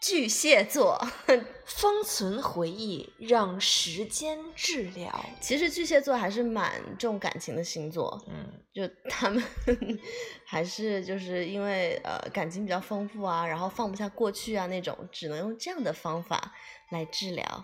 [0.01, 0.97] 巨蟹座，
[1.67, 5.25] 封存回忆，让时间治疗。
[5.41, 9.43] 其实巨蟹座还是蛮重感情的星座，嗯，就他们
[10.47, 16.55] 还是就是因为呃感情比较丰富啊，然后放不下过去啊那种，只能用这样的方法
[16.91, 17.63] 来治疗。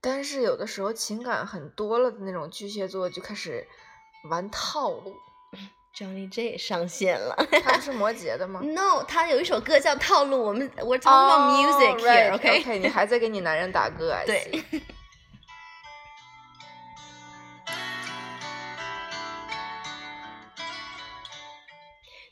[0.00, 3.66] 但是有的时候情感很多了的那种巨蟹座就开始
[4.30, 5.16] 玩套路。
[5.98, 7.34] Johnny J 上线了
[7.64, 14.22] 他不是摩羯的吗，No，他有一首歌叫《套路》，我们 talking about music 哦 here，OK？、OK，你还在给你男人打歌啊？
[14.24, 14.62] 对。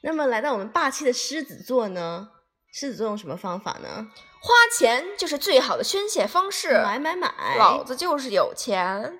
[0.03, 2.29] 那么来到我们霸气的狮子座呢？
[2.73, 4.07] 狮子座用什么方法呢？
[4.41, 6.71] 花钱就是最好的宣泄方式。
[6.71, 7.57] 买买买！
[7.59, 9.19] 老子就是有钱。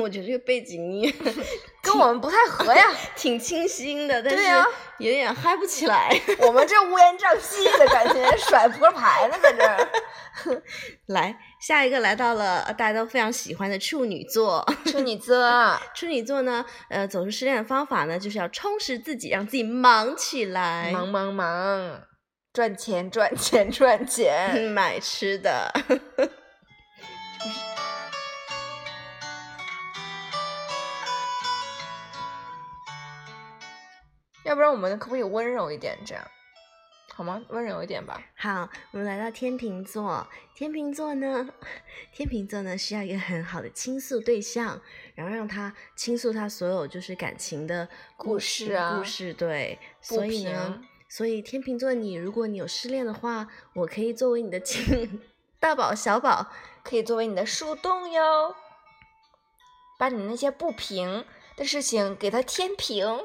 [0.00, 1.12] 我觉得这个背景音乐
[1.82, 2.86] 跟我们不太合呀，
[3.16, 4.42] 挺清新的，但是
[4.98, 6.10] 有点嗨不起来。
[6.38, 9.88] 我们这乌烟瘴气的感觉，甩扑克牌呢，在这儿。
[11.06, 14.66] 来，下一个来到了呃大家都非常喜欢的处女座。
[14.86, 22.02] 处女座，处女座呢，呃，走出失恋的方法呢，就是要充实自己，让自己忙起来，忙忙忙，
[22.52, 24.60] 赚钱赚钱赚钱。
[24.70, 25.72] 买吃的。
[34.50, 36.26] 要不然我们可不可以温柔一点，这样
[37.14, 37.40] 好吗？
[37.50, 38.20] 温柔一点吧。
[38.34, 40.26] 好，我们来到天秤座。
[40.56, 41.48] 天秤座呢，
[42.12, 44.80] 天秤座呢需要一个很好的倾诉对象，
[45.14, 49.78] 然后让他倾诉他所有就是感情的故事啊故事对。
[50.00, 55.20] 不所以呢平，所以天秤座你，如果你有失恋的话，我可以作为你的亲
[55.60, 56.50] 大宝小宝，
[56.82, 58.56] 可以作为你的树洞哟，
[59.96, 63.24] 把你那些不平的事情给他填平。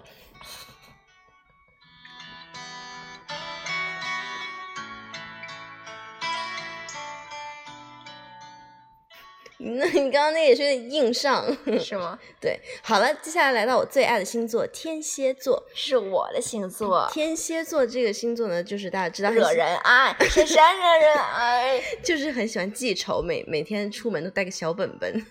[9.77, 11.45] 那你刚刚那也是硬上。
[11.79, 12.19] 是吗？
[12.39, 15.63] 对，好了，接下来来到我最爱的星座天蝎座。
[15.73, 21.81] 是我的星座，天蝎座这个星座呢，就是大家知道惹人爱， 深深惹人爱。
[22.03, 25.25] 就是很喜欢记仇，每每天出门都带个小本本。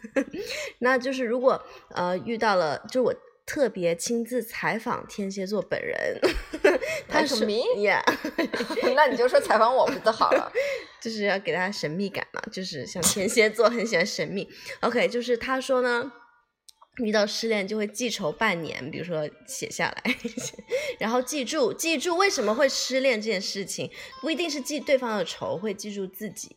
[0.78, 3.14] 那就是如果呃遇到了，就是我
[3.46, 6.20] 特别亲自采访天蝎座本人，
[7.08, 7.82] 他是 me？
[7.82, 8.02] 呀
[8.96, 10.50] 那你就说采访我不就好了？
[11.00, 14.48] 就是要给大家神秘感嘛，就是像天蝎座很喜欢神秘。
[14.80, 16.12] OK，就是他说呢。
[17.02, 20.16] 遇到失恋就会记仇半年，比如说写下来，
[21.00, 23.90] 然后记住记住为什么会失恋这件事情，
[24.22, 26.54] 不一定是记对方的仇，会记住自己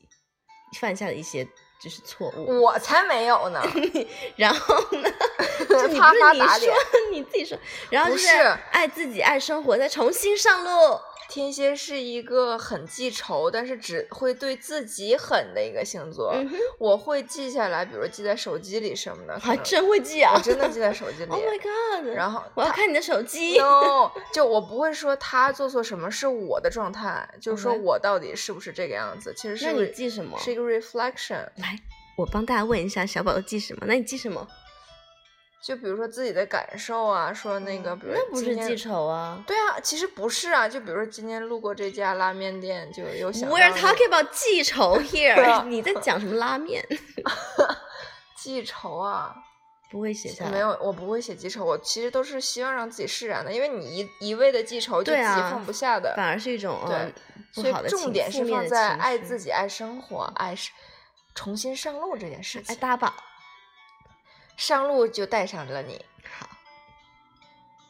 [0.79, 1.43] 犯下的一些
[1.79, 2.61] 就是错误。
[2.61, 3.61] 我才没有呢，
[4.35, 5.09] 然后呢，
[5.69, 6.75] 就你啪不是你说啪打脸。
[7.11, 7.57] 你自己说，
[7.89, 8.27] 然后就是
[8.71, 10.99] 爱自己爱生活，再重新上路。
[11.29, 16.31] 天蝎是一个很记仇，但是只会对自己狠的一个星座。
[16.33, 16.49] 嗯，
[16.79, 19.33] 我会记下来，比如记在手机里什么的。
[19.35, 20.33] 可还真会记啊！
[20.35, 21.31] 我真的记在手机里。
[21.31, 22.15] Oh my god！
[22.15, 23.57] 然后我要看你的手机。
[23.57, 30.37] no，就我不会说他做错什么是我的状态，就是说我到底是不是这个样子，其实是那你记什么？
[30.39, 31.47] 是一个 reflection。
[31.57, 31.77] 来，
[32.17, 33.85] 我帮大家问一下，小宝都记什么？
[33.85, 34.47] 那你记什么？
[35.67, 38.77] 就比如说自己的感受啊，说那个，比如嗯那不是记。
[38.77, 39.43] 仇啊。
[39.45, 45.63] 对啊，其实不是啊，就比如说今天路过这家拉面店，就有想 We're talking about 记仇 here。
[45.67, 46.81] 你在讲什么拉面？
[48.39, 49.35] 记仇啊，
[49.91, 50.51] 不会写下来。
[50.51, 56.13] 没有，我不会写记仇，我其实都是希望让自己释然的，因为你一一味的记仇，就自己放不下的。
[56.15, 57.13] 反而是一种对
[57.51, 60.71] 所以好的情重点是放在爱自己、爱生活、爱是
[61.35, 62.75] 重新上路这件事爱情。
[62.77, 63.13] 大宝。
[64.57, 66.03] 上路就带上了你。
[66.37, 66.49] 好，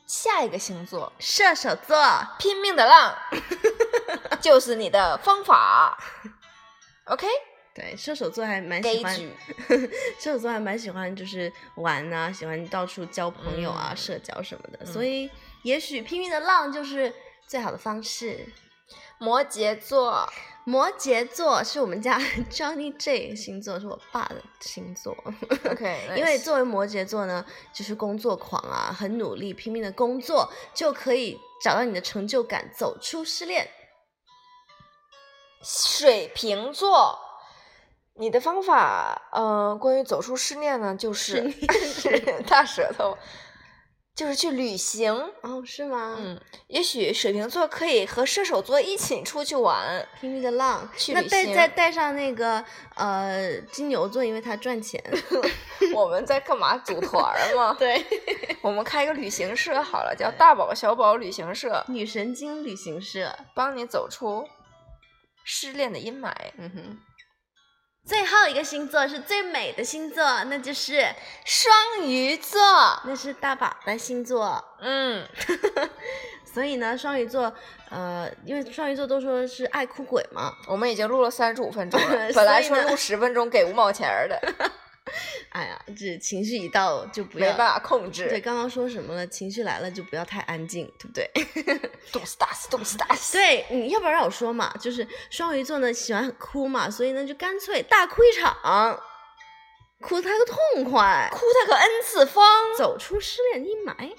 [0.06, 1.98] 下一个星座，射手座。
[2.38, 3.18] 拼命的浪，
[4.40, 5.98] 就是你的方法。
[7.06, 7.26] OK，
[7.74, 9.16] 对，射手座还蛮喜欢，
[10.20, 15.32] 射手座还蛮喜欢就是玩啊，喜欢到处交朋友啊、嗯社交什么的，嗯所以
[15.64, 17.14] 也许拼命的浪就是
[17.48, 18.46] 最好的方式。
[19.20, 20.32] 摩羯座，
[20.68, 22.20] 摩羯座是我们家
[22.52, 25.16] Johnny J 星座，是我爸的星座。
[25.64, 33.66] OK， 因为作为摩羯座呢，就是工作狂啊，很努力，拼命的工作，就可以找到你的成就感，走出失恋。
[35.64, 37.18] 水瓶座，
[38.16, 41.50] 你的方法，呃，关于走出失恋呢，就是
[42.46, 43.18] 大舌头，
[44.18, 45.14] 就是去旅行。
[45.42, 46.16] 哦，是吗？
[46.20, 50.04] 嗯，也许水瓶座可以和射手座一起出去玩。
[50.20, 52.66] 拼命的浪，那去旅行带再带上那个
[52.96, 55.00] 呃金牛座，因为他赚钱。
[55.94, 56.76] 我们在干嘛？
[56.80, 57.76] 组团儿吗？
[57.80, 58.04] 对，
[58.62, 63.38] 我们开一个旅行社好了，叫大宝小宝旅行社，女神经旅行社。
[63.54, 64.50] 帮你走出
[65.44, 66.34] 失恋的阴霾。
[66.58, 66.98] 嗯哼。
[68.08, 71.06] 最后一个星座是最美的星座，那就是
[71.44, 72.58] 双鱼座，
[73.04, 74.64] 那是大宝的星座。
[74.80, 75.28] 嗯，
[76.46, 77.54] 所以呢，双鱼座，
[77.90, 84.42] 呃，因为双鱼座都说是爱哭鬼嘛，我们已经录了三十五分钟了， 本来说呢录十分钟给五毛钱儿的，
[85.50, 89.26] 哎呀，这情绪一到就不要没办法控制对，刚刚说什么了？
[89.28, 91.32] 情绪来了就不要太安静，对不对？
[92.12, 93.38] 动死打死，动死打死。
[93.38, 99.00] 对，你要不然让我说嘛，就是双鱼座呢喜欢哭嘛，所以呢就干脆大哭一场，
[100.02, 102.46] 哭他个痛快，哭他个 n 次方。
[102.78, 104.14] 走出失恋阴霾。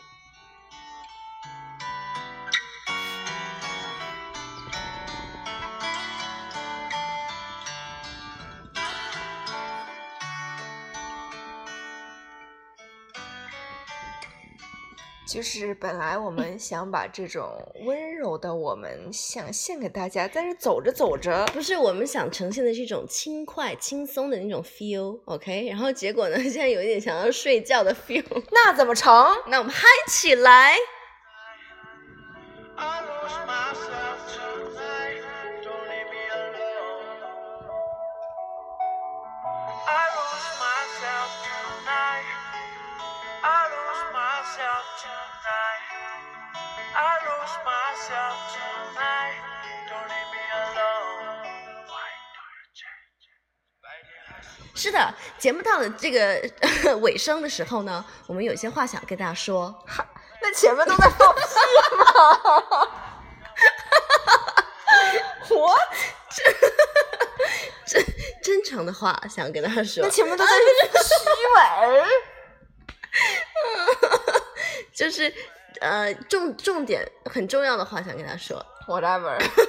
[15.29, 17.47] 就是本来我们想把这种
[17.85, 29.13] 温柔的我们想献给大家，但是走着走着，不是我们想呈现的是一种轻快、轻松的那种 feel，OK？、然后结果呢， 现在有一点想要睡觉的 feel，那怎么成？
[29.49, 30.75] 那我们嗨起来
[32.77, 35.23] ！I lose myself tonight.
[54.79, 56.41] 是是的，节目到了这个
[57.03, 59.75] 尾声的时候呢，我们有一些话想跟大家说。
[60.41, 61.43] 那前面都在放屁
[61.99, 62.07] 吗？
[65.51, 65.75] 我
[67.85, 68.05] 真
[68.41, 70.61] 真诚的话想跟大家说那，前面都在虚
[71.57, 72.05] 伪。
[74.95, 75.35] 就是
[75.81, 78.65] 呃重重点很重要的话想跟大家说。
[78.87, 79.37] Whatever，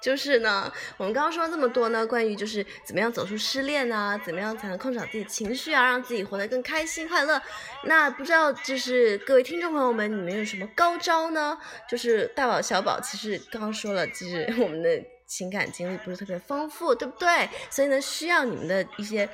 [0.00, 7.40] 就是呢，我们刚刚说了这么多呢，关于就是怎么样走出失恋啊，怎么样才能控制好自己的情绪啊，让自己活得更开心快乐。
[7.84, 11.58] 那不知道就是各位听众朋友们，你们有什么高招呢？
[11.88, 17.48] 就是大宝小宝，其实刚刚说了，其实我们的情感经历不是特别丰富，对不对？
[17.68, 19.28] 所以呢，需要你们的一些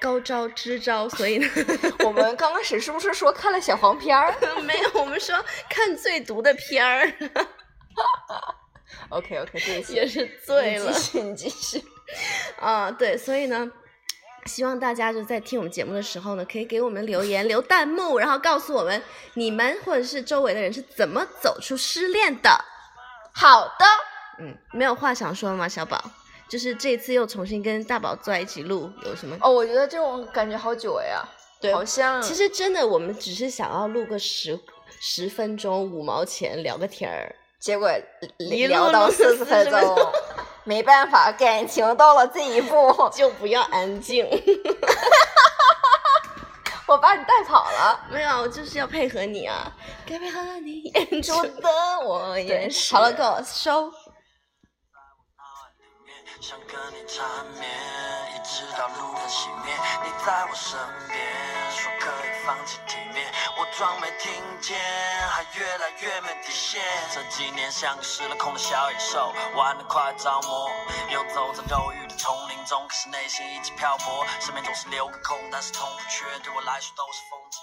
[0.00, 1.08] 高招支招。
[1.08, 1.48] 所以呢，
[2.04, 5.34] 我们刚开始是不是说看了小黄片儿 没有，我们说
[5.68, 7.10] 看最毒的片儿
[9.10, 11.00] ？OK OK， 对不起，也是醉了你继。
[11.02, 11.84] 续，你继续。
[12.58, 13.70] 啊，对，所以呢，
[14.46, 19.02] 希望大家就在听我们节目的时候呢，可以给我们留言、留弹幕，然后告诉我们
[19.34, 22.50] 你们或者是周围的人是怎么走出失恋的。
[23.32, 23.84] 好的，
[24.40, 26.02] 嗯，没有话想说吗，小宝？
[26.48, 29.36] 就是这次又重新跟大宝坐在一起录，有什么？
[29.40, 31.24] 哦，我觉得这种感觉好久呀，
[31.60, 34.58] 对好像其实真的，我们只是想要录个十
[34.98, 37.36] 十分钟，五毛钱聊个天儿。
[37.60, 37.90] 结果
[38.38, 40.12] 聊到四十分40分钟钟，
[40.64, 44.26] 没办法，感情到了这一步， 就不要安静，
[46.86, 48.00] 我把你带跑了。
[48.10, 49.70] 没有，我就是要配合你啊，
[50.06, 51.68] 该配合你 演出的
[52.02, 52.94] 我对也，是。
[52.94, 53.92] 好了，够了，收。
[56.40, 57.22] 想跟你缠
[57.60, 57.68] 绵，
[58.34, 61.20] 一直到路灯熄灭，你在我身边，
[61.70, 64.74] 说可以放弃体面，我装没听见，
[65.28, 66.80] 还越来越没底线。
[67.12, 70.70] 这几年像个失了控的小野兽，玩得快着魔，
[71.10, 77.60] 游走在肉欲的丛林中，可是内心一直漂泊，身边总是留个空，但是痛不缺，对我来说都是风景。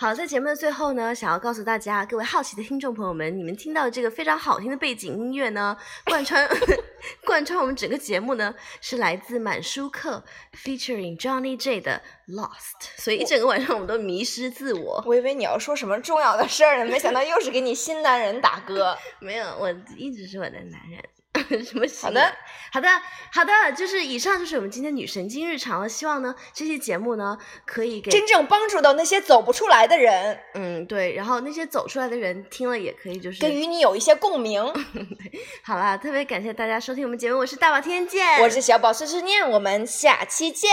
[0.00, 6.48] 好，在节目的最后呢，想要告诉大家，各位好奇的听众朋友们，你们听到的这个非常好听的背景音乐呢，贯穿
[7.26, 10.22] 贯穿我们整个节目呢，是来自满舒克
[10.54, 15.02] featuring Johnny J 的 Lost，所以一整个晚上我们都迷失自我。
[15.04, 18.96] 我以为你要说什么重要的事儿呢，没想到又是给你新男人打歌。
[19.18, 21.02] 没有，我一直是我的男人。
[21.64, 22.34] 什么心好的？
[22.70, 22.88] 好的，
[23.32, 25.88] 好的，就是以上就是我们今天女神经日常了。
[25.88, 34.62] 希望呢这期节目呢可以给真正帮助到那些走不出来的人，嗯对，然后那些走出来的人听了也可以就是跟与你有一些共鸣。
[35.64, 40.70] 好啦，特别感谢大家收听我们节目，我是大宝天见，我是小宝碎碎念，我们下期见。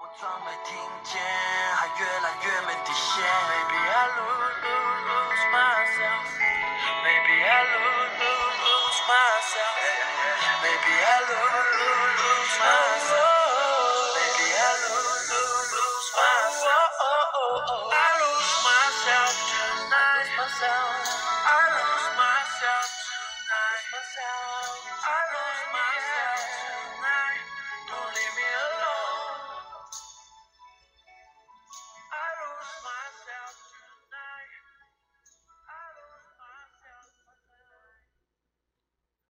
[0.00, 1.20] 我装没听见，